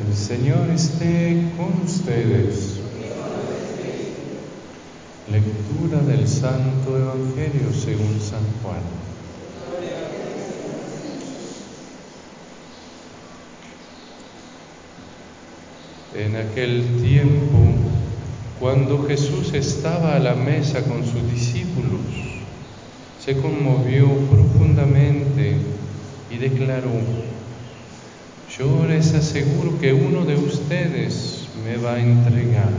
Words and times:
El 0.00 0.16
Señor 0.16 0.70
esté 0.70 1.50
con 1.54 1.82
ustedes. 1.84 2.80
Lectura 5.30 6.00
del 6.00 6.26
Santo 6.26 6.96
Evangelio 6.96 7.70
según 7.74 8.18
San 8.18 8.40
Juan. 8.62 8.80
En 16.14 16.36
aquel 16.36 17.02
tiempo, 17.02 17.58
cuando 18.58 19.06
Jesús 19.06 19.52
estaba 19.52 20.16
a 20.16 20.20
la 20.20 20.34
mesa 20.34 20.82
con 20.84 21.04
sus 21.04 21.30
discípulos, 21.30 22.00
se 23.22 23.36
conmovió 23.36 24.08
profundamente 24.30 25.56
y 26.30 26.38
declaró, 26.38 26.90
yo 28.58 28.86
les 28.86 29.14
aseguro 29.14 29.78
que 29.80 29.92
uno 29.92 30.24
de 30.24 30.36
ustedes 30.36 31.48
me 31.64 31.76
va 31.76 31.94
a 31.94 32.00
entregar. 32.00 32.70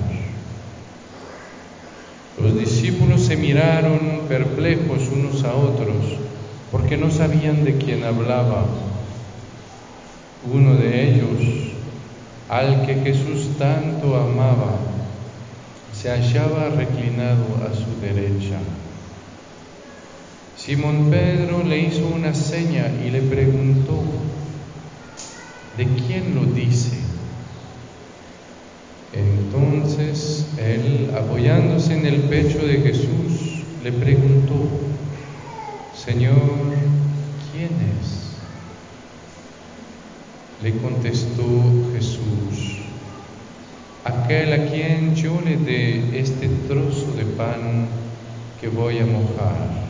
Los 2.39 2.59
discípulos 2.59 3.21
se 3.21 3.37
miraron 3.37 4.21
perplejos 4.27 5.09
unos 5.11 5.43
a 5.43 5.55
otros 5.55 6.17
porque 6.71 6.97
no 6.97 7.09
sabían 7.09 7.63
de 7.63 7.77
quién 7.77 8.03
hablaba. 8.03 8.65
Uno 10.51 10.75
de 10.75 11.09
ellos, 11.09 11.71
al 12.49 12.85
que 12.85 12.95
Jesús 12.95 13.57
tanto 13.57 14.15
amaba, 14.15 14.77
se 15.93 16.09
hallaba 16.09 16.69
reclinado 16.69 17.45
a 17.65 17.73
su 17.73 17.99
derecha. 18.01 18.59
Simón 20.57 21.09
Pedro 21.09 21.63
le 21.63 21.79
hizo 21.79 22.07
una 22.07 22.33
seña 22.33 22.91
y 23.05 23.09
le 23.09 23.21
preguntó, 23.21 24.01
¿de 25.77 25.85
quién 25.85 26.35
lo 26.35 26.45
dice? 26.45 26.97
Entonces 29.13 30.47
él, 30.57 31.11
apoyándose 31.15 31.93
en 31.93 32.05
el 32.05 32.21
pecho 32.23 32.59
de 32.59 32.81
Jesús, 32.81 33.63
le 33.83 33.91
preguntó, 33.91 34.55
Señor, 35.93 36.35
¿quién 37.51 37.69
es? 37.99 38.33
Le 40.63 40.75
contestó 40.77 41.43
Jesús, 41.93 42.79
aquel 44.03 44.53
a 44.53 44.65
quien 44.65 45.15
yo 45.15 45.39
le 45.41 45.57
dé 45.57 46.19
este 46.19 46.47
trozo 46.67 47.11
de 47.15 47.25
pan 47.25 47.87
que 48.59 48.69
voy 48.69 48.97
a 48.97 49.05
mojar. 49.05 49.83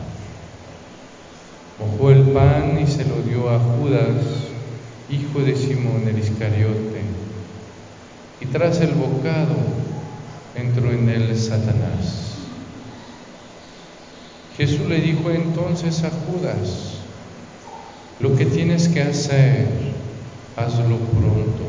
Mojó 1.78 2.10
el 2.10 2.22
pan 2.24 2.78
y 2.82 2.86
se 2.86 3.04
lo 3.04 3.22
dio 3.22 3.48
a 3.48 3.58
Judas, 3.58 4.43
hijo 5.10 5.40
de 5.40 5.56
Simón 5.56 6.08
el 6.08 6.18
Iscariote. 6.18 7.02
Y 8.40 8.46
tras 8.46 8.80
el 8.80 8.92
bocado 8.92 9.56
entró 10.54 10.90
en 10.90 11.08
él 11.08 11.36
Satanás. 11.36 12.34
Jesús 14.56 14.88
le 14.88 15.00
dijo 15.00 15.30
entonces 15.30 16.04
a 16.04 16.10
Judas, 16.10 16.98
lo 18.20 18.36
que 18.36 18.46
tienes 18.46 18.88
que 18.88 19.02
hacer, 19.02 19.66
hazlo 20.56 20.98
pronto. 20.98 21.64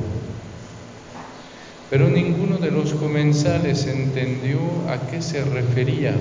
Pero 1.89 2.09
ninguno 2.09 2.57
de 2.57 2.71
los 2.71 2.93
comensales 2.93 3.87
entendió 3.87 4.59
a 4.89 5.09
qué 5.09 5.21
se 5.21 5.43
refería. 5.43 6.15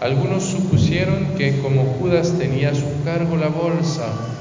Algunos 0.00 0.44
supusieron 0.44 1.34
que 1.38 1.58
como 1.58 1.84
Judas 2.00 2.34
tenía 2.38 2.70
a 2.70 2.74
su 2.74 3.04
cargo 3.04 3.36
la 3.36 3.48
bolsa, 3.48 4.33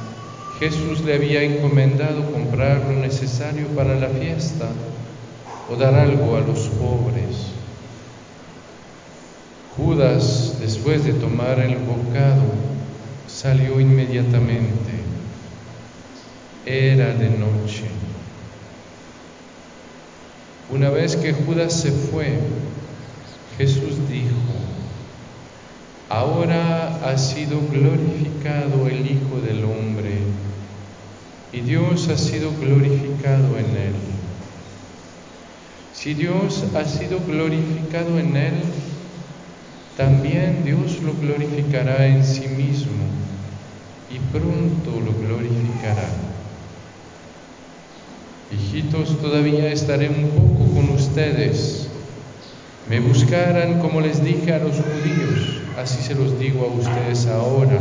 Jesús 0.64 1.02
le 1.02 1.16
había 1.16 1.44
encomendado 1.44 2.31
comprar 2.31 2.86
lo 2.86 2.94
necesario 2.94 3.67
para 3.75 3.95
la 3.95 4.08
fiesta 4.08 4.70
o 5.70 5.75
dar 5.75 5.94
algo 5.94 6.38
a 6.38 6.39
los 6.39 6.70
pobres. 6.70 7.52
Judas, 9.75 10.59
después 10.61 11.04
de 11.04 11.11
tomar 11.11 11.60
el 11.60 11.76
bocado, 11.80 12.45
salió 13.27 13.77
inmediatamente. 13.82 14.93
Era 16.66 17.14
de 17.14 17.30
noche. 17.30 17.83
Una 20.71 20.89
vez 20.89 21.17
que 21.17 21.33
Judas 21.33 21.73
se 21.73 21.92
fue, 21.92 22.39
Jesús 23.58 23.98
dijo, 24.10 24.37
ahora 26.08 27.02
ha 27.04 27.17
sido 27.17 27.60
glorificado 27.70 28.87
el 28.87 29.05
Hijo 29.11 29.42
del 29.45 29.66
Hombre 29.66 29.92
y 31.53 31.61
Dios 31.61 32.09
ha 32.09 32.17
sido 32.17 32.52
glorificado 32.59 33.58
en 33.59 33.65
él. 33.65 33.93
Si 35.93 36.15
Dios 36.15 36.65
ha 36.75 36.83
sido 36.83 37.19
glorificado 37.25 38.19
en 38.19 38.36
él, 38.36 38.53
también 39.95 40.63
Dios 40.65 41.02
lo 41.03 41.13
glorificará 41.13 42.08
en 42.08 42.25
sí 42.25 42.47
mismo 42.47 43.03
y 44.09 44.17
pronto 44.31 44.99
lo 44.99 45.13
glorificará. 45.13 46.09
Hijitos, 48.52 49.21
todavía 49.21 49.71
estaré 49.71 50.09
un 50.09 50.30
poco 50.30 50.73
con 50.73 50.89
ustedes. 50.89 51.87
Me 52.89 52.99
buscarán 52.99 53.80
como 53.80 54.02
les 54.02 54.23
dije 54.23 54.53
a 54.53 54.59
los 54.59 54.75
judíos, 54.75 55.61
así 55.77 56.02
se 56.02 56.15
los 56.15 56.39
digo 56.39 56.65
a 56.65 56.80
ustedes 56.80 57.27
ahora. 57.27 57.80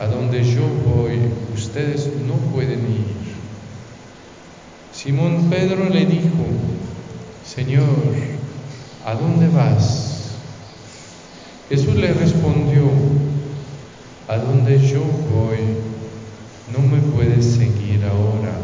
A 0.00 0.06
donde 0.06 0.44
yo 0.44 0.62
voy, 0.84 1.18
ustedes 1.78 2.10
no 2.26 2.34
pueden 2.52 2.80
ir. 2.80 3.04
Simón 4.92 5.48
Pedro 5.48 5.88
le 5.88 6.06
dijo, 6.06 6.44
Señor, 7.46 7.86
¿a 9.06 9.14
dónde 9.14 9.46
vas? 9.48 10.32
Jesús 11.68 11.94
le 11.94 12.12
respondió, 12.14 12.82
a 14.26 14.38
donde 14.38 14.80
yo 14.88 15.00
voy, 15.00 15.58
no 16.72 16.80
me 16.80 17.00
puedes 17.12 17.44
seguir 17.44 18.04
ahora, 18.04 18.54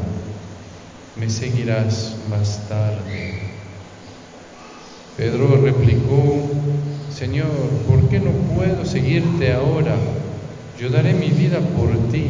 me 1.17 1.31
seguirás 1.31 2.17
más 2.29 2.69
tarde. 2.69 3.43
Pedro 5.17 5.57
replicó, 5.63 6.51
Señor, 7.17 7.71
¿por 7.89 8.09
qué 8.09 8.19
no 8.19 8.33
puedo 8.57 8.85
seguirte 8.85 9.53
ahora? 9.53 9.95
Yo 10.81 10.91
daré 10.91 11.13
mi 11.13 11.29
vida 11.29 11.61
por 11.61 11.97
ti. 12.11 12.27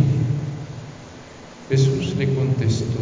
Jesús 1.68 2.14
le 2.16 2.34
contestó, 2.34 3.00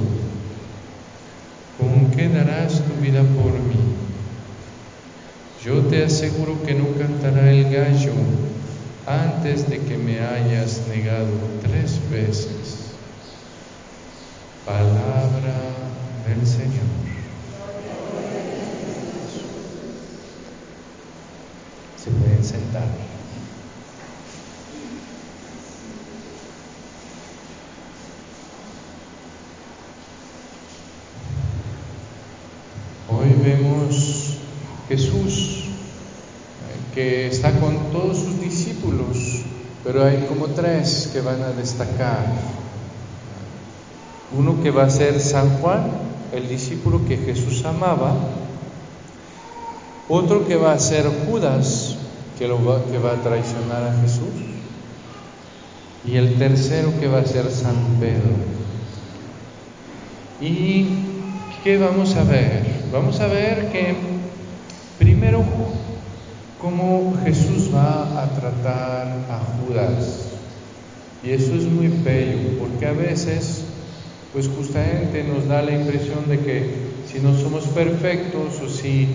¿con 1.78 2.10
qué 2.12 2.28
darás 2.28 2.80
tu 2.84 2.94
vida 3.02 3.22
por 3.22 3.52
mí? 3.52 3.76
Yo 5.64 5.80
te 5.82 6.04
aseguro 6.04 6.62
que 6.64 6.74
no 6.74 6.86
cantará 6.96 7.50
el 7.50 7.64
gallo 7.64 8.12
antes 9.06 9.68
de 9.68 9.78
que 9.78 9.96
me 9.96 10.20
hayas 10.20 10.82
negado 10.88 11.30
tres 11.62 11.98
veces. 12.10 12.92
Palabra 14.64 15.54
del 16.28 16.46
Señor. 16.46 16.86
Se 21.96 22.10
pueden 22.10 22.44
sentar. 22.44 22.86
Hoy 33.08 33.31
vemos 33.42 34.36
Jesús 34.88 35.64
que 36.94 37.26
está 37.26 37.58
con 37.58 37.90
todos 37.90 38.18
sus 38.18 38.40
discípulos, 38.40 39.42
pero 39.82 40.04
hay 40.04 40.26
como 40.28 40.46
tres 40.48 41.10
que 41.12 41.20
van 41.20 41.42
a 41.42 41.50
destacar. 41.52 42.26
Uno 44.36 44.62
que 44.62 44.70
va 44.70 44.84
a 44.84 44.90
ser 44.90 45.18
San 45.20 45.48
Juan, 45.58 45.90
el 46.32 46.48
discípulo 46.48 47.04
que 47.06 47.16
Jesús 47.16 47.64
amaba. 47.64 48.14
Otro 50.08 50.46
que 50.46 50.56
va 50.56 50.72
a 50.72 50.78
ser 50.78 51.06
Judas, 51.26 51.96
que, 52.38 52.46
va, 52.46 52.84
que 52.84 52.98
va 52.98 53.12
a 53.12 53.22
traicionar 53.22 53.82
a 53.84 54.00
Jesús. 54.02 54.28
Y 56.04 56.16
el 56.16 56.36
tercero 56.38 56.92
que 56.98 57.08
va 57.08 57.20
a 57.20 57.24
ser 57.24 57.50
San 57.50 57.76
Pedro. 58.00 58.34
¿Y 60.40 60.88
qué 61.62 61.78
vamos 61.78 62.16
a 62.16 62.24
ver? 62.24 62.61
Vamos 62.92 63.18
a 63.20 63.26
ver 63.26 63.72
que 63.72 63.94
primero 64.98 65.42
cómo 66.60 67.14
Jesús 67.24 67.74
va 67.74 68.22
a 68.22 68.28
tratar 68.38 69.08
a 69.30 69.40
Judas. 69.56 70.28
Y 71.24 71.30
eso 71.30 71.54
es 71.54 71.64
muy 71.64 71.88
bello, 71.88 72.58
porque 72.58 72.86
a 72.86 72.92
veces, 72.92 73.64
pues 74.34 74.46
justamente 74.46 75.24
nos 75.24 75.48
da 75.48 75.62
la 75.62 75.72
impresión 75.72 76.28
de 76.28 76.40
que 76.40 76.70
si 77.10 77.20
no 77.20 77.34
somos 77.34 77.64
perfectos 77.68 78.60
o 78.62 78.68
si 78.68 79.08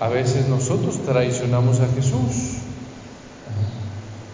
a 0.00 0.08
veces 0.08 0.48
nosotros 0.48 0.98
traicionamos 1.04 1.80
a 1.80 1.88
Jesús, 1.88 2.56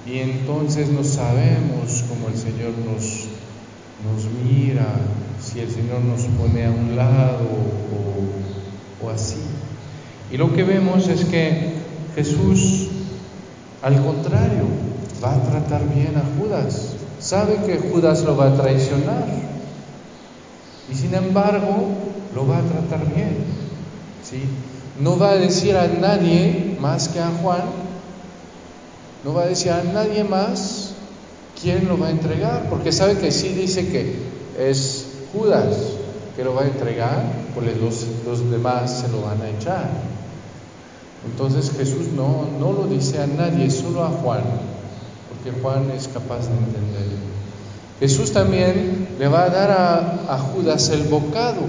y 0.07 0.19
entonces 0.19 0.91
no 0.91 1.03
sabemos 1.03 2.05
cómo 2.09 2.29
el 2.29 2.37
Señor 2.37 2.71
nos, 2.87 3.27
nos 4.07 4.31
mira, 4.45 4.87
si 5.43 5.59
el 5.59 5.71
Señor 5.71 6.03
nos 6.03 6.23
pone 6.39 6.67
a 6.67 6.71
un 6.71 6.95
lado 6.95 7.49
o, 7.49 8.50
o 9.05 9.11
así. 9.11 9.37
Y 10.33 10.37
lo 10.37 10.53
que 10.53 10.63
vemos 10.63 11.09
es 11.09 11.25
que 11.25 11.73
Jesús, 12.15 12.89
al 13.83 14.03
contrario, 14.03 14.65
va 15.23 15.35
a 15.35 15.43
tratar 15.43 15.83
bien 15.95 16.15
a 16.17 16.41
Judas. 16.41 16.95
Sabe 17.19 17.57
que 17.67 17.79
Judas 17.79 18.23
lo 18.23 18.37
va 18.37 18.49
a 18.49 18.57
traicionar. 18.57 19.27
Y 20.91 20.95
sin 20.95 21.15
embargo, 21.15 21.89
lo 22.35 22.47
va 22.47 22.59
a 22.59 22.63
tratar 22.63 23.07
bien. 23.15 23.37
¿sí? 24.23 24.43
No 25.01 25.19
va 25.19 25.31
a 25.33 25.37
decir 25.37 25.77
a 25.77 25.87
nadie 25.87 26.77
más 26.81 27.09
que 27.09 27.21
a 27.21 27.31
Juan. 27.43 27.63
No 29.25 29.35
va 29.35 29.43
a 29.43 29.47
decir 29.47 29.73
a 29.73 29.83
nadie 29.83 30.25
más 30.25 30.93
quién 31.61 31.89
lo 31.89 31.99
va 31.99 32.09
a 32.09 32.11
entregar. 32.11 32.69
Porque 32.71 32.93
sabe 32.93 33.19
que 33.19 33.31
sí 33.31 33.49
dice 33.49 33.89
que 33.89 34.17
es 34.59 35.07
Judas 35.33 35.77
que 36.37 36.45
lo 36.45 36.55
va 36.55 36.63
a 36.63 36.67
entregar, 36.67 37.23
pues 37.55 37.77
los, 38.25 38.51
demás 38.51 39.01
se 39.01 39.09
lo 39.09 39.23
van 39.23 39.41
a 39.43 39.49
echar. 39.49 39.89
Entonces 41.25 41.73
Jesús 41.77 42.09
no, 42.17 42.47
no 42.59 42.73
lo 42.73 42.87
dice 42.87 43.21
a 43.21 43.27
nadie, 43.27 43.71
solo 43.71 44.05
a 44.05 44.09
Juan, 44.09 44.43
porque 45.29 45.59
Juan 45.61 45.91
es 45.91 46.09
capaz 46.09 46.49
de 46.49 46.57
entender. 46.57 47.21
Jesús 48.01 48.33
también 48.33 49.09
le 49.19 49.29
va 49.29 49.45
a 49.45 49.51
dar 49.51 49.71
a, 49.71 50.39
Judas 50.39 50.89
el 50.89 51.03
bocado 51.05 51.63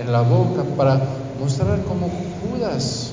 en 0.00 0.10
la 0.10 0.22
boca 0.22 0.64
para 0.76 1.00
mostrar 1.40 1.82
cómo 1.84 2.10
Judas 2.42 3.12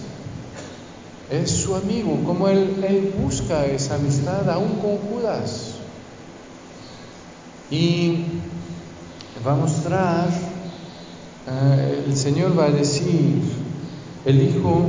es 1.30 1.52
su 1.52 1.76
amigo, 1.76 2.20
cómo 2.26 2.48
él, 2.48 2.84
él 2.88 3.14
busca 3.22 3.66
esa 3.66 3.96
amistad 3.96 4.50
aún 4.50 4.80
con 4.82 4.98
Judas. 4.98 5.76
Y 7.70 8.26
va 9.46 9.54
a 9.54 9.56
mostrar, 9.56 10.28
ah, 11.48 11.78
el 12.06 12.16
Señor 12.16 12.58
va 12.58 12.66
a 12.66 12.72
decir, 12.72 13.42
el 14.26 14.42
Hijo 14.42 14.82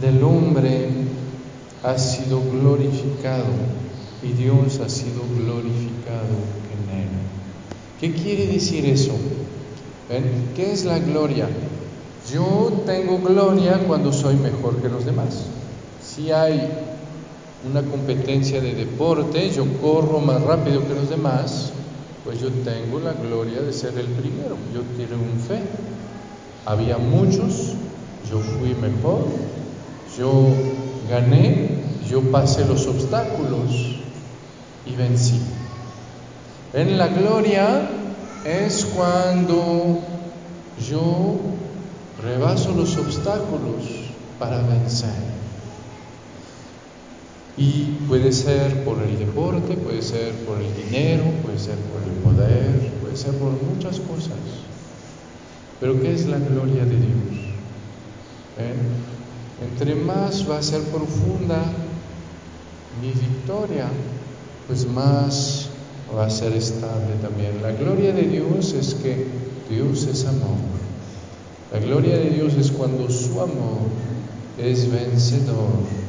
del 0.00 0.22
Hombre 0.22 0.88
ha 1.82 1.98
sido 1.98 2.40
glorificado 2.40 3.44
y 4.22 4.32
Dios 4.32 4.80
ha 4.80 4.88
sido 4.88 5.22
glorificado 5.36 6.34
en 6.72 6.98
él. 6.98 7.08
¿Qué 8.00 8.12
quiere 8.12 8.46
decir 8.46 8.86
eso? 8.86 9.12
¿Qué 10.54 10.72
es 10.72 10.84
la 10.84 10.98
gloria? 10.98 11.48
Yo 12.32 12.82
tengo 12.86 13.18
gloria 13.18 13.78
cuando 13.86 14.12
soy 14.12 14.36
mejor 14.36 14.76
que 14.76 14.88
los 14.88 15.04
demás. 15.04 15.44
Si 16.02 16.30
hay 16.30 16.70
una 17.70 17.82
competencia 17.82 18.60
de 18.60 18.74
deporte, 18.74 19.50
yo 19.50 19.64
corro 19.80 20.20
más 20.20 20.42
rápido 20.42 20.86
que 20.86 20.94
los 20.94 21.10
demás, 21.10 21.72
pues 22.24 22.40
yo 22.40 22.48
tengo 22.50 23.00
la 23.00 23.12
gloria 23.12 23.60
de 23.60 23.72
ser 23.72 23.98
el 23.98 24.06
primero. 24.06 24.56
Yo 24.72 24.80
un 24.80 25.38
fe. 25.38 25.60
Había 26.64 26.96
muchos, 26.96 27.74
yo 28.30 28.40
fui 28.40 28.74
mejor, 28.74 29.26
yo 30.16 30.46
gané, 31.10 31.68
yo 32.08 32.22
pasé 32.32 32.64
los 32.64 32.86
obstáculos 32.86 33.96
y 34.86 34.96
vencí. 34.96 35.38
En 36.72 36.96
la 36.96 37.08
gloria 37.08 37.86
es 38.46 38.86
cuando 38.96 40.00
yo 40.88 41.36
rebaso 42.22 42.72
los 42.72 42.96
obstáculos 42.96 43.84
para 44.38 44.62
vencer. 44.62 45.43
Y 47.56 47.96
puede 48.08 48.32
ser 48.32 48.84
por 48.84 49.00
el 49.00 49.16
deporte, 49.18 49.76
puede 49.76 50.02
ser 50.02 50.32
por 50.44 50.60
el 50.60 50.74
dinero, 50.74 51.24
puede 51.42 51.58
ser 51.58 51.76
por 51.76 52.02
el 52.02 52.10
poder, 52.18 52.90
puede 53.00 53.16
ser 53.16 53.32
por 53.34 53.50
muchas 53.50 54.00
cosas. 54.00 54.38
Pero 55.80 56.00
¿qué 56.00 56.12
es 56.12 56.26
la 56.26 56.38
gloria 56.38 56.84
de 56.84 56.96
Dios? 56.96 57.54
¿Eh? 58.58 58.74
Entre 59.70 59.94
más 59.94 60.48
va 60.50 60.58
a 60.58 60.62
ser 60.62 60.82
profunda 60.82 61.62
mi 63.00 63.08
victoria, 63.08 63.86
pues 64.66 64.86
más 64.86 65.68
va 66.16 66.26
a 66.26 66.30
ser 66.30 66.52
estable 66.54 67.14
también. 67.22 67.62
La 67.62 67.72
gloria 67.72 68.12
de 68.12 68.22
Dios 68.22 68.72
es 68.72 68.94
que 68.94 69.26
Dios 69.70 70.06
es 70.06 70.26
amor. 70.26 70.58
La 71.72 71.78
gloria 71.78 72.16
de 72.16 72.30
Dios 72.30 72.54
es 72.54 72.70
cuando 72.70 73.08
su 73.10 73.40
amor 73.40 73.78
es 74.58 74.90
vencedor 74.90 76.03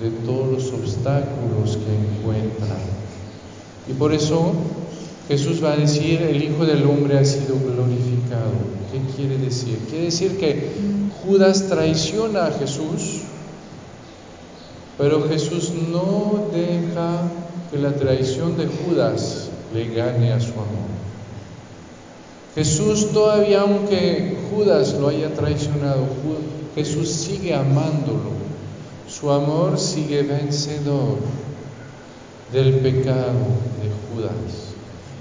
de 0.00 0.10
todos 0.24 0.48
los 0.48 0.72
obstáculos 0.72 1.76
que 1.76 2.20
encuentra. 2.20 2.76
Y 3.88 3.92
por 3.94 4.12
eso 4.12 4.52
Jesús 5.26 5.62
va 5.62 5.72
a 5.72 5.76
decir, 5.76 6.22
el 6.22 6.42
Hijo 6.42 6.64
del 6.64 6.84
Hombre 6.84 7.18
ha 7.18 7.24
sido 7.24 7.56
glorificado. 7.58 8.52
¿Qué 8.92 9.00
quiere 9.16 9.38
decir? 9.38 9.78
Quiere 9.90 10.06
decir 10.06 10.38
que 10.38 10.70
Judas 11.24 11.68
traiciona 11.68 12.46
a 12.46 12.52
Jesús, 12.52 13.22
pero 14.96 15.28
Jesús 15.28 15.72
no 15.90 16.46
deja 16.52 17.22
que 17.70 17.78
la 17.78 17.92
traición 17.92 18.56
de 18.56 18.66
Judas 18.66 19.48
le 19.74 19.88
gane 19.94 20.32
a 20.32 20.40
su 20.40 20.52
amor. 20.52 20.88
Jesús 22.54 23.10
todavía, 23.12 23.60
aunque 23.60 24.36
Judas 24.50 24.94
lo 24.94 25.08
haya 25.08 25.32
traicionado, 25.34 26.06
Jesús 26.74 27.10
sigue 27.10 27.54
amándolo 27.54 28.37
su 29.18 29.30
amor 29.32 29.78
sigue 29.78 30.22
vencedor 30.22 31.16
del 32.52 32.74
pecado 32.76 33.32
de 33.82 33.90
Judas. 34.14 34.74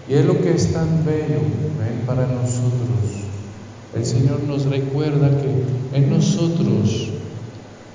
Y 0.07 0.13
es 0.13 0.25
lo 0.25 0.39
que 0.39 0.51
es 0.51 0.71
tan 0.71 1.03
bello 1.03 1.41
para 2.05 2.27
nosotros. 2.27 3.25
El 3.95 4.05
Señor 4.05 4.44
nos 4.44 4.65
recuerda 4.65 5.29
que 5.41 5.97
en 5.97 6.09
nosotros 6.11 7.09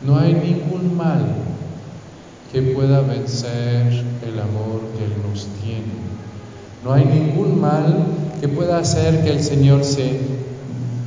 no 0.05 0.19
hay 0.19 0.35
ningún 0.35 0.97
mal 0.97 1.25
que 2.53 2.63
pueda 2.63 3.01
vencer 3.03 4.05
el 4.27 4.41
amor 4.41 4.81
que 4.99 5.05
Él 5.05 5.13
nos 5.31 5.47
tiene. 5.63 6.03
No 6.85 6.93
hay 6.93 7.05
ningún 7.05 7.61
mal 7.61 8.07
que 8.41 8.49
pueda 8.49 8.79
hacer 8.79 9.23
que 9.23 9.31
el 9.31 9.43
Señor 9.43 9.85
se, 9.85 10.19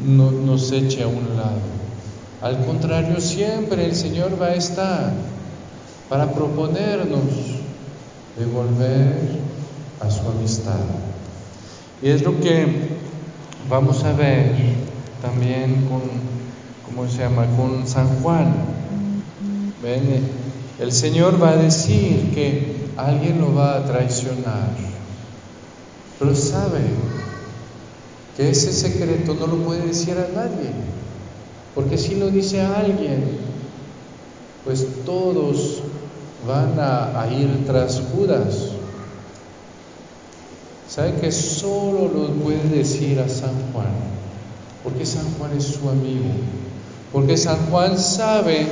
nos 0.05 0.71
eche 0.71 1.03
a 1.03 1.07
un 1.07 1.35
lado. 1.35 1.74
Al 2.45 2.63
contrario, 2.63 3.19
siempre 3.19 3.85
el 3.85 3.95
Señor 3.95 4.39
va 4.39 4.49
a 4.49 4.53
estar 4.53 5.11
para 6.07 6.31
proponernos 6.31 7.23
de 8.37 8.45
volver 8.45 9.17
a 9.99 10.11
su 10.11 10.29
amistad. 10.29 10.77
Y 12.03 12.09
es 12.09 12.21
lo 12.21 12.39
que 12.39 12.67
vamos 13.67 14.03
a 14.03 14.13
ver 14.13 14.53
también 15.23 15.87
con, 15.89 16.03
¿cómo 16.85 17.09
se 17.09 17.23
llama? 17.23 17.47
Con 17.57 17.87
San 17.87 18.21
Juan. 18.21 18.53
¿Ven? 19.81 20.29
El 20.79 20.91
Señor 20.91 21.41
va 21.41 21.49
a 21.49 21.57
decir 21.57 22.29
que 22.35 22.75
alguien 22.95 23.41
lo 23.41 23.55
va 23.55 23.77
a 23.77 23.85
traicionar, 23.85 24.69
pero 26.19 26.35
sabe 26.35 26.81
que 28.37 28.51
ese 28.51 28.71
secreto 28.71 29.33
no 29.33 29.47
lo 29.47 29.57
puede 29.63 29.87
decir 29.87 30.13
a 30.13 30.27
nadie. 30.31 31.04
Porque 31.75 31.97
si 31.97 32.15
lo 32.15 32.31
dice 32.31 32.61
a 32.61 32.79
alguien, 32.79 33.21
pues 34.63 34.87
todos 35.05 35.81
van 36.47 36.79
a, 36.79 37.27
ir 37.29 37.65
tras 37.67 38.01
Judas. 38.15 38.69
¿Sabe 40.87 41.15
que 41.15 41.31
solo 41.33 42.07
lo 42.07 42.27
puede 42.35 42.69
decir 42.69 43.19
a 43.19 43.27
San 43.27 43.51
Juan? 43.73 43.91
Porque 44.85 45.05
San 45.05 45.25
Juan 45.37 45.51
es 45.57 45.65
su 45.65 45.89
amigo. 45.89 46.29
Porque 47.11 47.35
San 47.35 47.57
Juan 47.69 47.97
sabe 47.97 48.67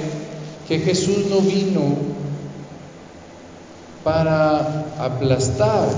que 0.70 0.80
Jesús 0.80 1.26
no 1.30 1.42
vino 1.42 1.98
para 4.06 4.86
aplastar 4.98 5.90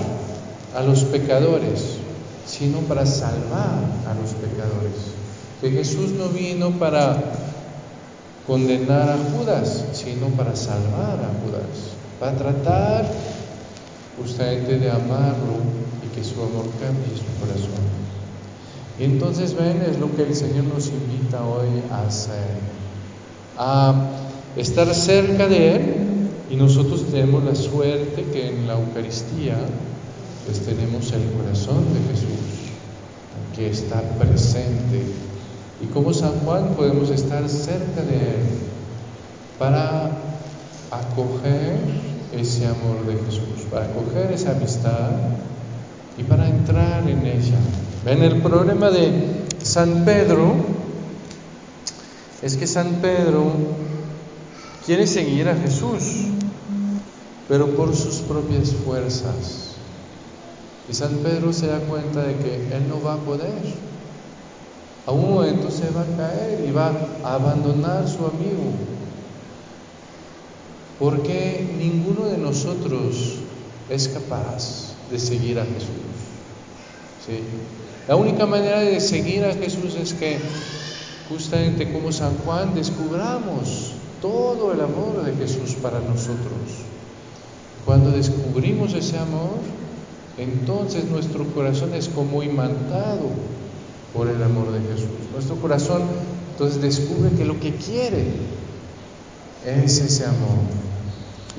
a 0.75 0.81
los 0.81 1.03
pecadores, 1.03 1.97
sino 2.47 2.79
para 2.79 3.05
salvar 3.05 3.79
a 4.09 4.13
los 4.19 4.31
pecadores 4.33 5.14
que 5.61 5.71
Jesús 5.71 6.11
no 6.11 6.29
vino 6.29 6.71
para 6.71 7.17
condenar 8.47 9.09
a 9.09 9.17
Judas, 9.17 9.85
sino 9.93 10.27
para 10.29 10.55
salvar 10.55 11.19
a 11.19 11.31
Judas, 11.43 11.95
para 12.19 12.37
tratar 12.37 13.05
justamente 14.19 14.79
de 14.79 14.89
amarlo 14.89 15.57
y 16.03 16.15
que 16.15 16.23
su 16.23 16.35
amor 16.35 16.65
cambie 16.79 17.15
su 17.15 17.39
corazón. 17.39 17.85
Y 18.99 19.03
entonces 19.03 19.55
ven, 19.55 19.83
es 19.89 19.99
lo 19.99 20.15
que 20.15 20.23
el 20.23 20.35
Señor 20.35 20.65
nos 20.65 20.87
invita 20.87 21.43
hoy 21.45 21.67
a 21.91 22.07
hacer, 22.07 22.59
a 23.57 23.93
estar 24.55 24.93
cerca 24.93 25.47
de 25.47 25.75
Él 25.75 25.95
y 26.49 26.55
nosotros 26.55 27.05
tenemos 27.11 27.43
la 27.43 27.55
suerte 27.55 28.23
que 28.31 28.49
en 28.49 28.67
la 28.67 28.73
Eucaristía 28.73 29.57
pues 30.45 30.59
tenemos 30.61 31.11
el 31.11 31.23
corazón 31.31 31.83
de 31.93 32.13
Jesús, 32.13 32.69
que 33.55 33.69
está 33.69 34.01
presente 34.19 35.01
y 35.85 35.93
como 35.93 36.13
San 36.13 36.39
Juan 36.39 36.69
podemos 36.75 37.09
estar 37.11 37.47
cerca 37.47 38.01
de 38.01 38.15
Él 38.15 38.45
para 39.59 40.11
acoger 40.91 41.77
ese 42.33 42.65
amor 42.65 43.05
de 43.05 43.13
Jesús, 43.25 43.65
para 43.71 43.85
acoger 43.85 44.31
esa 44.31 44.51
amistad 44.51 45.11
y 46.17 46.23
para 46.23 46.47
entrar 46.49 47.07
en 47.07 47.25
ella 47.25 47.57
Ven, 48.05 48.21
el 48.21 48.39
problema 48.39 48.91
de 48.91 49.47
San 49.63 50.05
Pedro 50.05 50.53
es 52.43 52.55
que 52.55 52.67
San 52.67 53.01
Pedro 53.01 53.51
quiere 54.85 55.07
seguir 55.07 55.49
a 55.49 55.55
Jesús, 55.55 56.27
pero 57.49 57.75
por 57.75 57.95
sus 57.95 58.17
propias 58.17 58.73
fuerzas. 58.73 59.71
Y 60.87 60.93
San 60.93 61.15
Pedro 61.23 61.51
se 61.51 61.65
da 61.65 61.79
cuenta 61.79 62.21
de 62.21 62.35
que 62.35 62.55
él 62.77 62.87
no 62.87 63.01
va 63.01 63.15
a 63.15 63.17
poder. 63.17 63.49
A 65.07 65.11
un 65.11 65.35
momento 65.35 65.69
se 65.69 65.89
va 65.91 66.01
a 66.01 66.17
caer 66.17 66.65
y 66.67 66.71
va 66.71 66.91
a 67.23 67.35
abandonar 67.35 68.07
su 68.07 68.25
amigo. 68.25 68.73
Porque 70.97 71.75
ninguno 71.77 72.25
de 72.27 72.37
nosotros 72.37 73.35
es 73.89 74.07
capaz 74.07 74.93
de 75.11 75.19
seguir 75.19 75.59
a 75.59 75.65
Jesús. 75.65 75.89
¿Sí? 77.25 77.39
La 78.07 78.15
única 78.15 78.45
manera 78.45 78.79
de 78.79 78.99
seguir 78.99 79.43
a 79.45 79.53
Jesús 79.53 79.95
es 79.95 80.13
que 80.13 80.39
justamente 81.29 81.91
como 81.91 82.11
San 82.11 82.37
Juan 82.37 82.73
descubramos 82.73 83.91
todo 84.21 84.73
el 84.73 84.81
amor 84.81 85.23
de 85.23 85.33
Jesús 85.35 85.75
para 85.81 85.99
nosotros. 85.99 86.85
Cuando 87.85 88.11
descubrimos 88.11 88.93
ese 88.93 89.19
amor, 89.19 89.57
entonces 90.37 91.05
nuestro 91.05 91.45
corazón 91.47 91.93
es 91.93 92.09
como 92.09 92.41
imantado 92.41 93.29
por 94.15 94.27
el 94.27 94.41
amor 94.41 94.71
de 94.71 94.79
Jesús. 94.79 95.09
Nuestro 95.33 95.55
corazón 95.57 96.03
entonces 96.51 96.81
descubre 96.81 97.31
que 97.31 97.43
lo 97.43 97.59
que 97.59 97.75
quiere 97.75 98.25
es 99.65 99.99
ese 99.99 100.25
amor. 100.25 100.63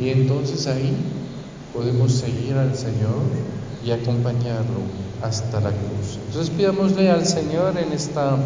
Y 0.00 0.08
entonces 0.08 0.66
ahí 0.66 0.96
podemos 1.74 2.12
seguir 2.12 2.54
al 2.54 2.74
Señor 2.74 3.22
y 3.84 3.90
acompañarlo 3.90 4.80
hasta 5.22 5.60
la 5.60 5.70
cruz. 5.70 6.18
Entonces 6.26 6.50
pidámosle 6.50 7.10
al 7.10 7.26
Señor 7.26 7.76
en 7.76 7.92
esta, 7.92 8.36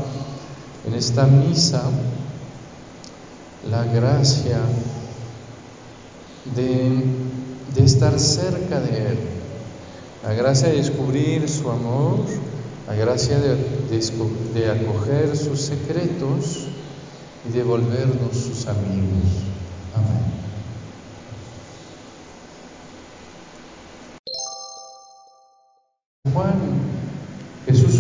en 0.86 0.94
esta 0.94 1.26
misa 1.26 1.82
la 3.70 3.84
gracia 3.84 4.58
de, 6.56 7.04
de 7.74 7.84
estar 7.84 8.18
cerca 8.18 8.80
de 8.80 9.10
Él, 9.10 9.18
la 10.24 10.32
gracia 10.32 10.68
de 10.68 10.76
descubrir 10.76 11.48
su 11.48 11.70
amor, 11.70 12.24
la 12.90 12.96
gracia 12.96 13.38
de, 13.38 14.68
acoger 14.68 15.36
sus 15.36 15.60
secretos 15.60 16.66
y 17.48 17.52
de 17.52 17.62
volvernos 17.62 18.36
sus 18.36 18.66
amigos. 18.66 19.44
Amén. 19.94 20.40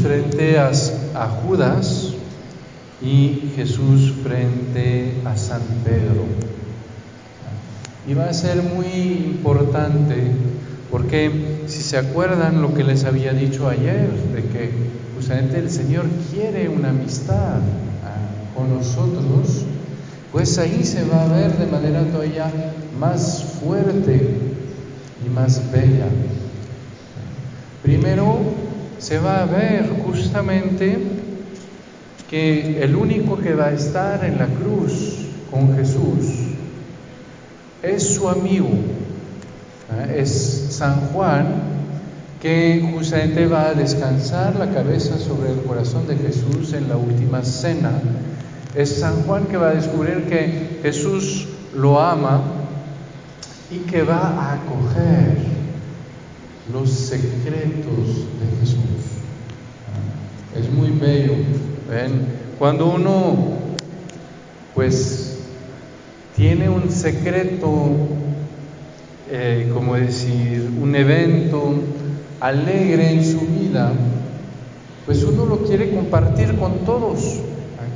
frente 0.02 0.58
a, 0.58 0.72
Judas 1.46 2.14
y 3.00 3.52
Jesús 3.54 4.12
frente 4.24 5.14
a 5.24 5.36
San 5.36 5.62
Pedro. 5.84 6.24
Y 8.08 8.14
va 8.14 8.24
a 8.24 8.32
ser 8.32 8.60
muy 8.62 9.36
importante 9.36 10.32
porque 10.90 11.59
se 11.90 11.98
acuerdan 11.98 12.62
lo 12.62 12.72
que 12.72 12.84
les 12.84 13.04
había 13.04 13.32
dicho 13.32 13.68
ayer, 13.68 14.08
de 14.32 14.42
que 14.44 14.70
justamente 15.16 15.58
el 15.58 15.68
Señor 15.68 16.04
quiere 16.32 16.68
una 16.68 16.90
amistad 16.90 17.56
ah, 17.56 18.54
con 18.54 18.72
nosotros, 18.72 19.64
pues 20.30 20.56
ahí 20.58 20.84
se 20.84 21.02
va 21.02 21.24
a 21.24 21.26
ver 21.26 21.50
de 21.58 21.66
manera 21.66 22.04
todavía 22.04 22.48
más 22.96 23.42
fuerte 23.60 24.36
y 25.26 25.30
más 25.30 25.68
bella. 25.72 26.06
Primero, 27.82 28.38
se 29.00 29.18
va 29.18 29.42
a 29.42 29.46
ver 29.46 29.90
justamente 30.06 30.96
que 32.30 32.84
el 32.84 32.94
único 32.94 33.36
que 33.36 33.52
va 33.52 33.66
a 33.66 33.72
estar 33.72 34.24
en 34.24 34.38
la 34.38 34.46
cruz 34.46 35.26
con 35.50 35.74
Jesús 35.74 36.54
es 37.82 38.14
su 38.14 38.28
amigo, 38.28 38.68
¿eh? 39.92 40.18
es 40.20 40.68
San 40.70 40.94
Juan, 41.08 41.69
que 42.40 42.82
justamente 42.94 43.46
va 43.46 43.68
a 43.68 43.74
descansar 43.74 44.56
la 44.56 44.70
cabeza 44.72 45.18
sobre 45.18 45.52
el 45.52 45.60
corazón 45.60 46.06
de 46.06 46.16
Jesús 46.16 46.72
en 46.72 46.88
la 46.88 46.96
última 46.96 47.42
cena. 47.42 47.92
Es 48.74 49.00
San 49.00 49.22
Juan 49.24 49.44
que 49.44 49.58
va 49.58 49.70
a 49.70 49.74
descubrir 49.74 50.24
que 50.24 50.78
Jesús 50.82 51.48
lo 51.74 52.00
ama 52.00 52.40
y 53.70 53.78
que 53.80 54.02
va 54.02 54.20
a 54.20 54.54
acoger 54.54 55.36
los 56.72 56.90
secretos 56.90 58.06
de 58.40 58.60
Jesús. 58.60 58.80
Es 60.56 60.70
muy 60.72 60.90
bello. 60.90 61.34
Cuando 62.58 62.86
uno, 62.86 63.36
pues, 64.74 65.40
tiene 66.36 66.70
un 66.70 66.90
secreto, 66.90 67.90
eh, 69.30 69.70
como 69.74 69.96
decir, 69.96 70.70
un 70.80 70.94
evento 70.94 71.74
alegre 72.40 73.10
en 73.12 73.24
su 73.24 73.40
vida, 73.40 73.92
pues 75.06 75.22
uno 75.24 75.44
lo 75.44 75.58
quiere 75.58 75.90
compartir 75.94 76.56
con 76.56 76.78
todos. 76.86 77.40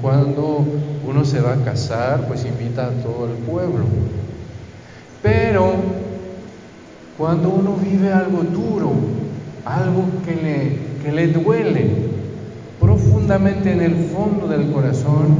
Cuando 0.03 0.67
uno 1.07 1.25
se 1.25 1.41
va 1.41 1.55
a 1.55 1.65
casar, 1.65 2.29
pues 2.29 2.45
invita 2.45 2.87
a 2.87 2.91
todo 2.91 3.27
el 3.27 3.33
pueblo. 3.45 3.85
Pero 5.23 5.73
cuando 7.17 7.49
uno 7.49 7.77
vive 7.77 8.13
algo 8.13 8.43
duro, 8.43 8.93
algo 9.65 10.05
que 10.27 10.35
le, 10.35 10.79
que 11.03 11.13
le 11.13 11.29
duele 11.29 11.91
profundamente 12.81 13.73
en 13.73 13.81
el 13.81 13.95
fondo 13.95 14.47
del 14.47 14.71
corazón, 14.73 15.37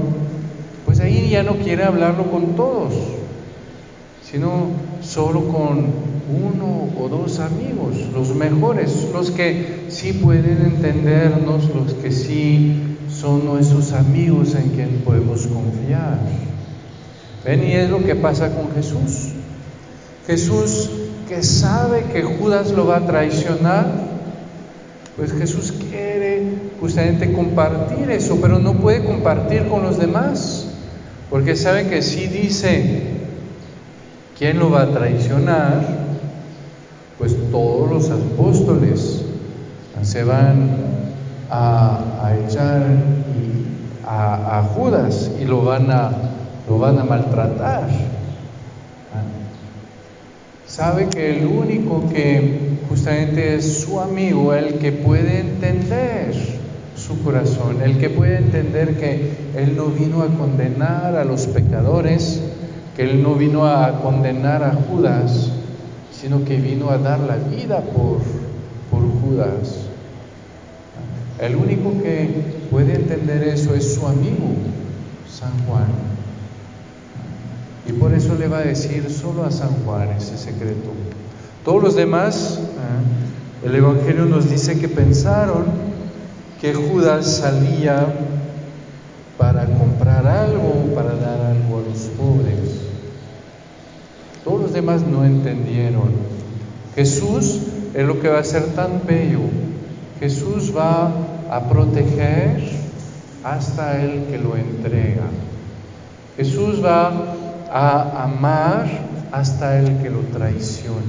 pues 0.87 1.01
ahí 1.01 1.29
ya 1.29 1.43
no 1.43 1.57
quiere 1.57 1.85
hablarlo 1.85 2.31
con 2.31 2.57
todos, 2.57 2.95
sino 4.35 4.67
solo 5.01 5.45
con 5.47 5.87
uno 6.29 6.89
o 7.01 7.09
dos 7.09 7.39
amigos, 7.39 7.95
los 8.13 8.35
mejores, 8.35 9.07
los 9.13 9.31
que 9.31 9.85
sí 9.91 10.13
pueden 10.13 10.75
entendernos, 10.75 11.71
los 11.73 11.95
que 11.95 12.11
sí 12.11 12.97
son 13.09 13.45
nuestros 13.45 13.93
amigos 13.93 14.57
en 14.57 14.71
quien 14.71 15.03
podemos 15.05 15.47
confiar. 15.47 16.19
Ven, 17.45 17.63
y 17.63 17.75
es 17.75 17.89
lo 17.89 18.05
que 18.05 18.17
pasa 18.17 18.51
con 18.51 18.73
Jesús. 18.75 19.35
Jesús 20.27 20.91
que 21.29 21.45
sabe 21.45 22.03
que 22.13 22.25
Judas 22.25 22.73
lo 22.73 22.89
va 22.89 22.97
a 22.97 23.07
traicionar, 23.07 23.87
pues 25.17 25.33
Jesús 25.33 25.73
quiere 25.91 26.43
justamente 26.81 27.33
compartir 27.33 28.11
eso, 28.11 28.39
pero 28.43 28.59
no 28.59 28.73
puede 28.73 29.05
compartir 29.05 29.69
con 29.69 29.85
los 29.85 29.97
demás, 29.97 30.67
porque 31.31 31.55
sabe 31.55 31.87
que 31.87 32.03
si 32.03 32.27
dice 32.27 33.23
quién 34.39 34.59
lo 34.59 34.71
va 34.71 34.83
a 34.83 34.91
traicionar, 34.91 35.83
pues 37.19 37.37
todos 37.51 37.91
los 37.91 38.11
apóstoles 38.11 39.25
se 40.03 40.25
van 40.25 40.71
a, 41.51 42.35
echar 42.47 42.83
a, 44.07 44.63
Judas 44.75 45.31
y 45.41 45.45
lo 45.45 45.63
van 45.63 45.91
a, 45.91 46.11
lo 46.69 46.79
van 46.79 46.99
a 46.99 47.05
maltratar. 47.05 47.89
Sabe 50.67 51.09
que 51.09 51.39
el 51.39 51.47
único 51.47 52.09
que 52.09 52.79
justamente 52.89 53.55
es 53.55 53.85
su 53.85 54.01
amigo, 54.01 54.55
el 54.55 54.75
que 54.75 54.91
puede 54.91 55.39
entender 55.41 56.35
su 56.97 57.23
corazón, 57.23 57.83
el 57.83 57.99
que 57.99 58.11
puede 58.11 58.39
entender 58.39 58.97
que 58.97 59.31
Él 59.57 59.77
no 59.77 59.87
vino 59.87 60.23
a 60.23 60.27
condenar 60.27 61.17
a 61.17 61.25
los 61.25 61.47
pecadores, 61.47 62.43
que 62.97 63.03
Él 63.03 63.23
no 63.23 63.35
vino 63.35 63.67
a 63.67 64.01
condenar 64.01 64.63
a 64.63 64.73
Judas, 64.73 65.51
sino 66.13 66.45
que 66.45 66.57
vino 66.57 66.91
a 66.91 66.99
dar 66.99 67.21
la 67.21 67.37
vida 67.37 67.81
por, 67.81 68.19
por 68.91 69.03
Judas. 69.21 69.81
El 71.41 71.57
único 71.57 72.01
que 72.03 72.67
puede 72.71 72.95
entender 72.95 73.43
eso 73.43 73.75
es 73.75 73.95
su 73.95 74.07
amigo, 74.07 74.55
San 75.29 75.53
Juan. 75.67 75.89
Y 77.87 77.93
por 77.93 78.15
eso 78.15 78.35
le 78.37 78.49
va 78.49 78.59
a 78.59 78.63
decir 78.63 79.11
solo 79.11 79.45
a 79.45 79.51
San 79.51 79.71
Juan 79.85 80.09
ese 80.11 80.39
secreto. 80.39 80.91
Todos 81.65 81.83
los 81.83 81.97
demás, 81.97 82.61
¿eh? 82.61 83.67
el 83.67 83.75
Evangelio 83.75 84.27
nos 84.27 84.49
dice 84.49 84.79
que 84.79 84.89
pensaron 84.89 85.65
que 86.61 86.73
Judas 86.73 87.27
salía 87.27 88.07
para 89.37 89.67
comprar 89.67 90.27
algo, 90.27 90.95
para 90.95 91.15
dar 91.17 91.41
algo 91.41 91.79
a 91.79 91.89
los 91.91 91.99
pobres. 92.17 92.74
Todos 94.45 94.61
los 94.61 94.73
demás 94.73 95.03
no 95.03 95.25
entendieron. 95.25 96.11
Jesús 96.95 97.61
es 97.95 98.07
lo 98.07 98.21
que 98.21 98.29
va 98.29 98.41
a 98.41 98.45
ser 98.45 98.65
tan 98.75 99.03
bello. 99.07 99.41
Jesús 100.21 100.73
va 100.77 101.11
a 101.51 101.69
proteger 101.69 102.63
hasta 103.43 104.03
el 104.03 104.25
que 104.25 104.39
lo 104.39 104.57
entrega. 104.57 105.25
Jesús 106.37 106.85
va 106.85 107.13
a 107.73 108.25
amar 108.25 108.87
hasta 109.33 109.79
el 109.79 109.99
que 110.03 110.11
lo 110.11 110.21
traiciona. 110.33 111.01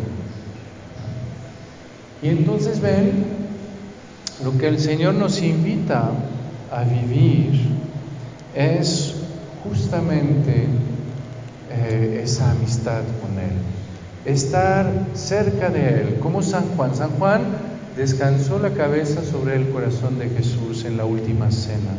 Y 2.22 2.30
entonces 2.30 2.80
ven, 2.82 3.25
lo 4.44 4.58
que 4.58 4.68
el 4.68 4.80
Señor 4.80 5.13
nos 5.15 5.42
invita 5.42 6.10
a 6.72 6.84
vivir 6.84 7.62
es 8.56 9.15
justamente 9.63 10.68
eh, 11.77 12.22
esa 12.24 12.51
amistad 12.51 13.01
con 13.22 13.39
Él, 13.39 13.51
estar 14.25 14.89
cerca 15.13 15.70
de 15.70 16.01
Él, 16.01 16.20
como 16.20 16.41
San 16.41 16.63
Juan. 16.75 16.96
San 16.96 17.12
Juan 17.12 17.41
descansó 17.96 18.60
la 18.60 18.72
cabeza 18.72 19.24
sobre 19.24 19.55
el 19.55 19.70
corazón 19.70 20.20
de 20.20 20.29
Jesús 20.29 20.86
en 20.86 20.98
la 20.98 21.05
última 21.05 21.51
cena. 21.51 21.91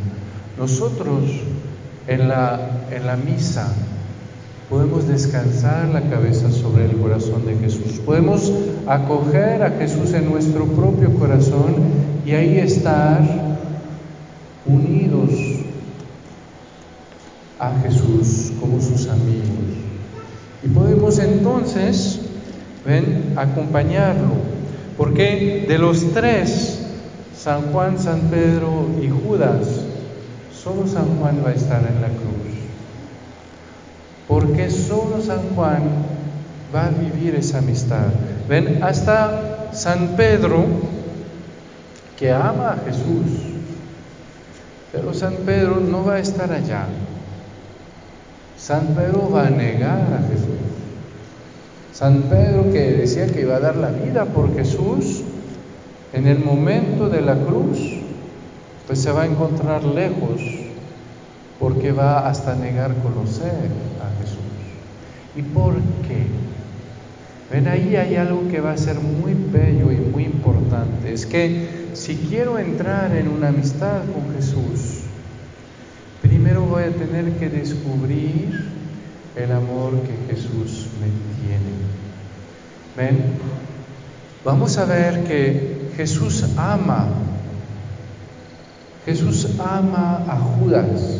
Nosotros 0.57 1.23
en 2.07 2.27
la, 2.27 2.85
en 2.91 3.05
la 3.05 3.15
misa 3.15 3.67
podemos 4.69 5.07
descansar 5.07 5.89
la 5.89 6.01
cabeza 6.01 6.51
sobre 6.51 6.85
el 6.85 6.97
corazón 6.97 7.45
de 7.45 7.55
Jesús. 7.55 8.01
Podemos 8.05 8.51
acoger 8.87 9.63
a 9.63 9.71
Jesús 9.71 10.13
en 10.13 10.29
nuestro 10.29 10.65
propio 10.65 11.13
corazón 11.13 11.75
y 12.25 12.31
ahí 12.31 12.57
estar 12.57 13.21
unidos 14.65 15.31
a 17.59 17.71
Jesús 17.81 18.51
como 18.59 18.81
sus 18.81 19.07
amigos. 19.07 19.47
Y 20.63 20.67
podemos 20.69 21.19
entonces, 21.19 22.19
ven, 22.85 23.33
acompañarlo. 23.35 24.31
Porque 24.97 25.65
de 25.67 25.77
los 25.77 26.11
tres, 26.13 26.79
San 27.37 27.71
Juan, 27.71 27.99
San 27.99 28.21
Pedro 28.29 28.87
y 29.01 29.09
Judas, 29.09 29.67
solo 30.51 30.87
San 30.87 31.19
Juan 31.19 31.41
va 31.45 31.51
a 31.51 31.53
estar 31.53 31.81
en 31.81 32.01
la 32.01 32.07
cruz. 32.07 32.57
Porque 34.27 34.69
solo 34.69 35.21
San 35.21 35.55
Juan 35.55 35.83
va 36.73 36.87
a 36.87 36.89
vivir 36.89 37.35
esa 37.35 37.59
amistad. 37.59 38.07
Ven, 38.49 38.83
hasta 38.83 39.69
San 39.73 40.15
Pedro, 40.17 40.65
que 42.17 42.31
ama 42.31 42.73
a 42.73 42.85
Jesús, 42.85 43.43
pero 44.91 45.13
San 45.13 45.33
Pedro 45.45 45.79
no 45.79 46.03
va 46.03 46.15
a 46.15 46.19
estar 46.19 46.51
allá. 46.51 46.87
San 48.57 48.87
Pedro 48.95 49.29
va 49.33 49.47
a 49.47 49.49
negar 49.49 49.99
a 50.13 50.27
Jesús. 50.27 50.47
San 51.93 52.23
Pedro 52.23 52.71
que 52.71 52.93
decía 52.93 53.27
que 53.27 53.41
iba 53.41 53.55
a 53.55 53.59
dar 53.59 53.75
la 53.75 53.89
vida 53.89 54.25
por 54.25 54.53
Jesús, 54.55 55.23
en 56.13 56.27
el 56.27 56.39
momento 56.39 57.09
de 57.09 57.21
la 57.21 57.35
cruz, 57.35 57.77
pues 58.87 58.99
se 58.99 59.11
va 59.11 59.23
a 59.23 59.25
encontrar 59.25 59.83
lejos 59.83 60.41
porque 61.59 61.91
va 61.91 62.27
hasta 62.27 62.55
negar 62.55 62.93
conocer 62.95 63.69
a 64.01 64.21
Jesús. 64.21 64.37
¿Y 65.35 65.41
por 65.41 65.75
qué? 66.07 66.25
Ven, 67.51 67.67
ahí 67.67 67.95
hay 67.95 68.15
algo 68.15 68.47
que 68.49 68.59
va 68.59 68.71
a 68.71 68.77
ser 68.77 68.95
muy 68.99 69.33
bello 69.33 69.91
y 69.91 69.97
muy 69.97 70.25
importante. 70.25 71.13
Es 71.13 71.25
que 71.25 71.89
si 71.93 72.15
quiero 72.15 72.59
entrar 72.59 73.15
en 73.15 73.27
una 73.27 73.49
amistad 73.49 74.01
con 74.13 74.35
Jesús, 74.35 74.86
primero 76.47 76.65
voy 76.65 76.83
a 76.83 76.91
tener 76.91 77.33
que 77.33 77.49
descubrir 77.49 78.69
el 79.35 79.51
amor 79.51 79.91
que 80.03 80.33
Jesús 80.33 80.87
me 81.01 81.07
tiene. 81.41 81.73
Ven, 82.95 83.33
vamos 84.45 84.77
a 84.77 84.85
ver 84.85 85.25
que 85.25 85.89
Jesús 85.97 86.45
ama 86.55 87.05
Jesús 89.05 89.59
ama 89.59 90.23
a 90.25 90.37
Judas, 90.37 91.19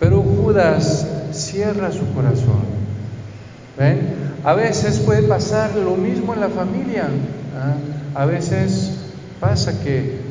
pero 0.00 0.22
Judas 0.22 1.06
cierra 1.30 1.92
su 1.92 2.12
corazón. 2.14 2.64
¿Ven? 3.78 4.00
A 4.42 4.54
veces 4.54 4.98
puede 4.98 5.22
pasar 5.22 5.76
lo 5.76 5.94
mismo 5.94 6.34
en 6.34 6.40
la 6.40 6.48
familia. 6.48 7.08
¿ah? 7.56 8.20
A 8.20 8.26
veces 8.26 8.90
pasa 9.38 9.80
que 9.84 10.25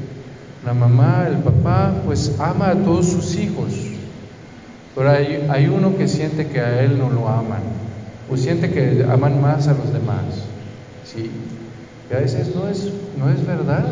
la 0.66 0.74
mamá, 0.74 1.28
el 1.30 1.38
papá, 1.38 1.94
pues 2.06 2.34
ama 2.40 2.70
a 2.70 2.76
todos 2.76 3.06
sus 3.06 3.36
hijos, 3.36 3.72
pero 4.96 5.12
hay, 5.12 5.68
uno 5.68 5.96
que 5.96 6.08
siente 6.08 6.48
que 6.48 6.60
a 6.60 6.82
él 6.82 6.98
no 6.98 7.10
lo 7.10 7.28
aman, 7.30 7.62
o 8.32 8.36
siente 8.36 8.72
que 8.72 9.06
aman 9.08 9.40
más 9.42 9.68
a 9.68 9.74
los 9.74 9.94
demás. 9.94 10.24
¿sí? 11.06 11.30
Y 12.10 12.14
a 12.14 12.20
veces 12.20 12.56
no 12.56 12.68
es, 12.68 12.90
no 13.18 13.30
es 13.30 13.46
verdad. 13.46 13.86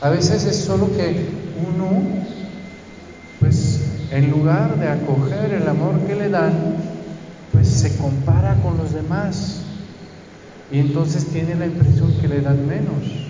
A 0.00 0.08
veces 0.08 0.44
es 0.44 0.56
solo 0.56 0.86
que 0.96 1.26
uno, 1.74 2.02
pues 3.40 3.80
en 4.10 4.30
lugar 4.30 4.78
de 4.78 4.88
acoger 4.88 5.52
el 5.52 5.68
amor 5.68 5.98
que 6.06 6.14
le 6.14 6.28
dan, 6.28 6.52
pues 7.52 7.68
se 7.68 7.96
compara 7.96 8.56
con 8.62 8.78
los 8.78 8.92
demás. 8.92 9.60
Y 10.70 10.78
entonces 10.78 11.26
tiene 11.26 11.54
la 11.56 11.66
impresión 11.66 12.14
que 12.20 12.28
le 12.28 12.40
dan 12.40 12.66
menos. 12.66 13.21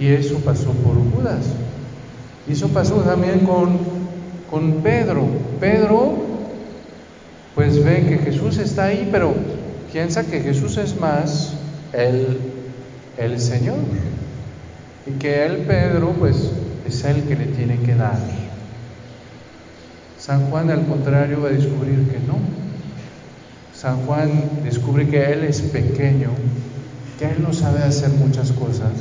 Y 0.00 0.08
eso 0.08 0.38
pasó 0.38 0.72
por 0.72 0.94
Judas. 1.12 1.44
Y 2.48 2.52
eso 2.52 2.68
pasó 2.68 2.96
también 3.02 3.40
con, 3.40 3.78
con 4.50 4.82
Pedro. 4.82 5.26
Pedro, 5.60 6.14
pues 7.54 7.84
ve 7.84 8.06
que 8.08 8.16
Jesús 8.16 8.56
está 8.56 8.86
ahí, 8.86 9.08
pero 9.12 9.34
piensa 9.92 10.24
que 10.24 10.40
Jesús 10.40 10.78
es 10.78 10.98
más 10.98 11.52
el, 11.92 12.38
el 13.18 13.38
Señor. 13.38 13.76
Y 15.06 15.18
que 15.18 15.44
él, 15.44 15.64
Pedro, 15.68 16.14
pues 16.18 16.50
es 16.86 17.04
el 17.04 17.22
que 17.24 17.36
le 17.36 17.46
tiene 17.46 17.78
que 17.80 17.94
dar. 17.94 18.18
San 20.18 20.46
Juan, 20.46 20.70
al 20.70 20.86
contrario, 20.86 21.42
va 21.42 21.48
a 21.48 21.52
descubrir 21.52 22.08
que 22.08 22.18
no. 22.20 22.38
San 23.74 23.98
Juan 24.06 24.30
descubre 24.64 25.06
que 25.08 25.22
él 25.32 25.44
es 25.44 25.60
pequeño, 25.60 26.30
que 27.18 27.26
él 27.26 27.42
no 27.42 27.52
sabe 27.52 27.82
hacer 27.82 28.10
muchas 28.10 28.52
cosas, 28.52 28.92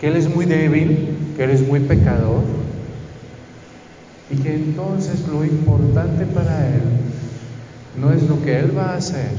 que 0.00 0.08
él 0.08 0.16
es 0.16 0.32
muy 0.32 0.46
débil, 0.46 1.16
que 1.36 1.44
él 1.44 1.50
es 1.50 1.66
muy 1.66 1.80
pecador, 1.80 2.42
y 4.30 4.36
que 4.36 4.54
entonces 4.54 5.26
lo 5.28 5.44
importante 5.44 6.26
para 6.26 6.68
él 6.68 6.82
no 7.98 8.12
es 8.12 8.22
lo 8.22 8.42
que 8.42 8.58
él 8.58 8.76
va 8.76 8.90
a 8.90 8.96
hacer, 8.96 9.32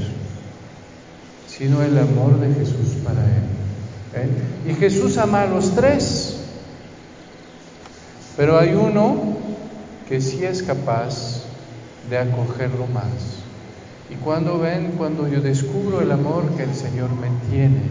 sino 1.46 1.82
el 1.82 1.96
amor 1.96 2.38
de 2.40 2.52
Jesús 2.54 2.96
para 3.04 3.20
él. 3.20 3.42
¿Eh? 4.14 4.70
Y 4.70 4.74
Jesús 4.74 5.16
ama 5.18 5.42
a 5.42 5.46
los 5.46 5.74
tres, 5.74 6.40
pero 8.36 8.58
hay 8.58 8.74
uno 8.74 9.36
que 10.08 10.20
sí 10.20 10.44
es 10.44 10.62
capaz 10.62 11.44
de 12.10 12.18
acogerlo 12.18 12.86
más. 12.88 13.40
Y 14.10 14.16
cuando 14.16 14.58
ven, 14.58 14.94
cuando 14.98 15.28
yo 15.28 15.40
descubro 15.40 16.00
el 16.00 16.10
amor 16.10 16.44
que 16.56 16.64
el 16.64 16.74
Señor 16.74 17.10
me 17.10 17.28
tiene, 17.48 17.82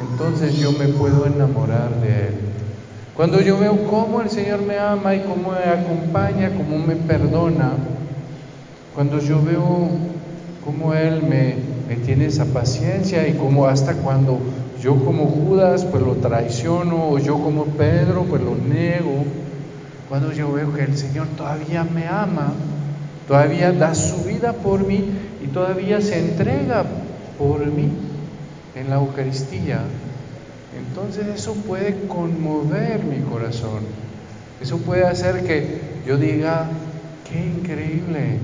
entonces 0.00 0.56
yo 0.56 0.72
me 0.72 0.86
puedo 0.88 1.26
enamorar 1.26 1.90
de 2.00 2.28
Él. 2.28 2.34
Cuando 3.16 3.40
yo 3.40 3.58
veo 3.58 3.86
cómo 3.90 4.20
el 4.20 4.30
Señor 4.30 4.62
me 4.62 4.78
ama 4.78 5.14
y 5.16 5.20
cómo 5.20 5.50
me 5.50 5.70
acompaña, 5.70 6.52
cómo 6.56 6.78
me 6.78 6.94
perdona, 6.94 7.72
cuando 8.94 9.18
yo 9.18 9.42
veo 9.42 9.88
cómo 10.64 10.94
Él 10.94 11.22
me, 11.22 11.56
tiene 12.04 12.26
esa 12.26 12.44
paciencia 12.44 13.26
y 13.26 13.34
cómo 13.34 13.66
hasta 13.66 13.94
cuando 13.94 14.38
yo 14.80 14.94
como 15.04 15.26
Judas 15.26 15.84
pues 15.84 16.02
lo 16.02 16.14
traiciono 16.14 17.10
o 17.10 17.18
yo 17.18 17.42
como 17.42 17.64
Pedro 17.64 18.22
pues 18.22 18.40
lo 18.40 18.54
niego, 18.54 19.24
cuando 20.08 20.32
yo 20.32 20.52
veo 20.52 20.72
que 20.72 20.84
el 20.84 20.96
Señor 20.96 21.26
todavía 21.36 21.82
me 21.82 22.06
ama, 22.06 22.52
todavía 23.26 23.72
da 23.72 23.94
su 23.96 24.22
vida 24.24 24.52
por 24.52 24.86
mí 24.86 25.04
y 25.42 25.48
todavía 25.48 26.00
se 26.00 26.20
entrega 26.20 26.84
por 27.36 27.66
mí 27.66 28.07
en 28.74 28.90
la 28.90 28.96
Eucaristía, 28.96 29.82
entonces 30.76 31.26
eso 31.26 31.54
puede 31.54 32.06
conmover 32.06 33.02
mi 33.04 33.20
corazón. 33.20 33.80
Eso 34.60 34.78
puede 34.78 35.06
hacer 35.06 35.44
que 35.44 35.80
yo 36.06 36.16
diga, 36.16 36.68
qué 37.30 37.46
increíble 37.46 38.38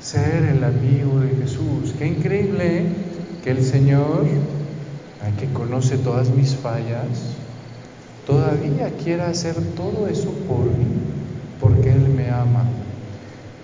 ser 0.00 0.44
el 0.44 0.64
amigo 0.64 1.20
de 1.20 1.36
Jesús, 1.36 1.94
qué 1.98 2.06
increíble 2.06 2.86
que 3.44 3.50
el 3.50 3.64
Señor, 3.64 4.26
que 5.38 5.46
conoce 5.52 5.96
todas 5.98 6.30
mis 6.30 6.54
fallas, 6.54 7.36
todavía 8.26 8.90
quiera 9.02 9.28
hacer 9.28 9.54
todo 9.76 10.08
eso 10.08 10.30
por 10.48 10.64
mí, 10.64 10.86
porque 11.60 11.92
Él 11.92 12.08
me 12.08 12.30
ama. 12.30 12.64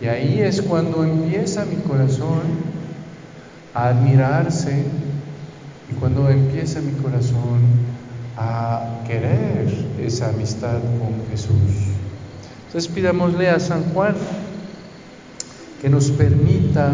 Y 0.01 0.07
ahí 0.07 0.41
es 0.41 0.63
cuando 0.63 1.05
empieza 1.05 1.65
mi 1.65 1.77
corazón 1.77 2.43
a 3.75 3.89
admirarse 3.89 4.85
y 5.91 5.95
cuando 5.95 6.29
empieza 6.29 6.81
mi 6.81 6.93
corazón 6.93 7.61
a 8.37 9.03
querer 9.07 9.67
esa 10.01 10.29
amistad 10.29 10.79
con 11.01 11.29
Jesús. 11.31 11.89
Entonces 12.67 12.91
pidámosle 12.93 13.49
a 13.49 13.59
San 13.59 13.83
Juan 13.95 14.15
que 15.81 15.89
nos 15.89 16.11
permita 16.11 16.93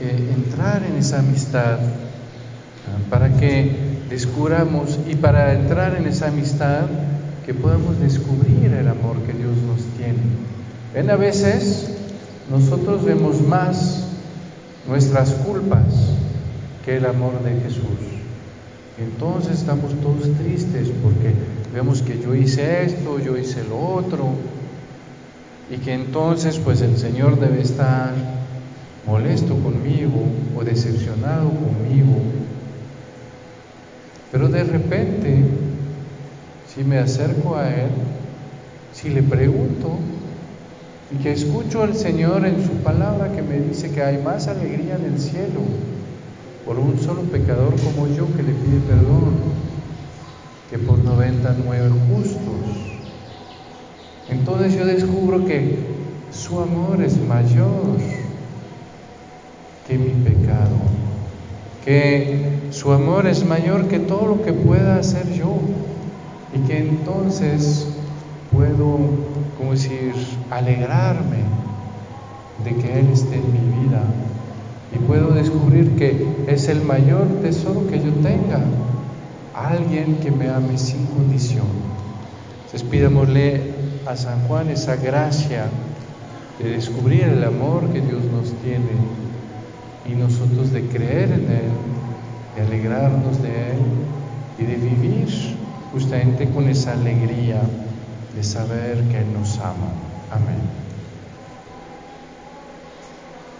eh, 0.00 0.34
entrar 0.34 0.82
en 0.84 0.96
esa 0.96 1.20
amistad 1.20 1.78
para 3.08 3.36
que 3.36 3.90
descubramos 4.08 4.98
y 5.08 5.14
para 5.14 5.54
entrar 5.54 5.96
en 5.96 6.06
esa 6.06 6.28
amistad 6.28 6.86
que 7.46 7.54
podamos 7.54 7.98
descubrir 8.00 8.72
el 8.72 8.88
amor 8.88 9.16
que 9.22 9.32
Dios 9.32 9.56
nos 9.66 9.80
tiene. 9.96 11.12
A 11.12 11.16
veces 11.16 11.90
nosotros 12.50 13.04
vemos 13.04 13.40
más 13.42 14.06
nuestras 14.88 15.30
culpas 15.30 15.84
que 16.84 16.96
el 16.96 17.06
amor 17.06 17.42
de 17.42 17.60
Jesús. 17.60 18.09
Entonces 19.00 19.60
estamos 19.60 19.94
todos 20.02 20.30
tristes 20.36 20.88
porque 21.02 21.32
vemos 21.72 22.02
que 22.02 22.20
yo 22.20 22.34
hice 22.34 22.84
esto, 22.84 23.18
yo 23.18 23.36
hice 23.38 23.64
lo 23.64 23.78
otro, 23.78 24.34
y 25.70 25.78
que 25.78 25.94
entonces 25.94 26.58
pues 26.58 26.82
el 26.82 26.98
Señor 26.98 27.40
debe 27.40 27.62
estar 27.62 28.12
molesto 29.06 29.56
conmigo 29.56 30.22
o 30.54 30.64
decepcionado 30.64 31.48
conmigo. 31.48 32.16
Pero 34.30 34.48
de 34.48 34.64
repente, 34.64 35.44
si 36.72 36.84
me 36.84 36.98
acerco 36.98 37.56
a 37.56 37.68
Él, 37.70 37.90
si 38.92 39.08
le 39.08 39.22
pregunto 39.22 39.96
y 41.12 41.22
que 41.22 41.32
escucho 41.32 41.82
al 41.82 41.94
Señor 41.94 42.46
en 42.46 42.64
su 42.64 42.74
palabra 42.82 43.32
que 43.32 43.42
me 43.42 43.58
dice 43.60 43.90
que 43.90 44.02
hay 44.02 44.22
más 44.22 44.46
alegría 44.46 44.96
en 44.96 45.14
el 45.14 45.18
cielo 45.18 45.60
por 46.64 46.78
un 46.78 46.98
solo 46.98 47.22
pecador 47.22 47.74
como 47.80 48.06
yo 48.08 48.26
que 48.36 48.42
le 48.42 48.52
pide 48.52 48.80
perdón 48.86 49.34
que 50.70 50.78
por 50.78 50.98
99 50.98 51.90
justos. 52.08 52.90
Entonces 54.28 54.74
yo 54.74 54.86
descubro 54.86 55.44
que 55.44 55.78
su 56.30 56.60
amor 56.60 57.02
es 57.02 57.18
mayor 57.18 57.98
que 59.88 59.98
mi 59.98 60.10
pecado, 60.22 60.76
que 61.84 62.60
su 62.70 62.92
amor 62.92 63.26
es 63.26 63.44
mayor 63.44 63.88
que 63.88 63.98
todo 63.98 64.26
lo 64.28 64.42
que 64.42 64.52
pueda 64.52 64.96
hacer 64.96 65.32
yo 65.32 65.56
y 66.54 66.60
que 66.68 66.78
entonces 66.78 67.88
puedo, 68.52 69.00
como 69.58 69.72
decir, 69.72 70.14
alegrarme 70.50 71.38
de 72.64 72.76
que 72.76 73.00
Él 73.00 73.08
esté 73.12 73.34
en 73.34 73.52
mi 73.52 73.82
vida 73.82 74.04
y 74.94 74.98
puedo 74.98 75.30
descubrir 75.32 75.96
que 75.96 76.26
es 76.46 76.68
el 76.68 76.82
mayor 76.82 77.26
tesoro 77.42 77.86
que 77.86 77.98
yo 77.98 78.12
tenga, 78.22 78.60
alguien 79.54 80.16
que 80.16 80.30
me 80.30 80.48
ame 80.48 80.78
sin 80.78 81.06
condición. 81.06 81.66
Entonces 82.64 82.82
pidámosle 82.88 83.60
a 84.06 84.16
San 84.16 84.46
Juan 84.48 84.68
esa 84.70 84.96
gracia 84.96 85.66
de 86.58 86.70
descubrir 86.70 87.22
el 87.22 87.44
amor 87.44 87.92
que 87.92 88.00
Dios 88.00 88.22
nos 88.24 88.52
tiene 88.62 88.90
y 90.06 90.14
nosotros 90.14 90.72
de 90.72 90.82
creer 90.82 91.30
en 91.30 91.50
Él, 91.50 91.70
de 92.56 92.62
alegrarnos 92.62 93.42
de 93.42 93.48
Él 93.48 93.78
y 94.58 94.64
de 94.64 94.76
vivir 94.76 95.28
justamente 95.92 96.48
con 96.50 96.68
esa 96.68 96.92
alegría 96.92 97.60
de 98.34 98.42
saber 98.42 99.02
que 99.10 99.18
Él 99.18 99.32
nos 99.32 99.58
ama. 99.58 99.92
Amén. 100.30 100.79